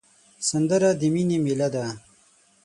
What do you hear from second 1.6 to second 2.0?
ده